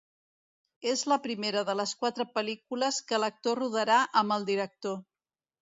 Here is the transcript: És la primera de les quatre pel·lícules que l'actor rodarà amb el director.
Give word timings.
És 0.91 1.03
la 1.11 1.17
primera 1.25 1.61
de 1.67 1.75
les 1.81 1.93
quatre 2.01 2.27
pel·lícules 2.39 2.99
que 3.13 3.23
l'actor 3.25 3.63
rodarà 3.65 4.03
amb 4.23 4.37
el 4.39 4.53
director. 4.53 4.99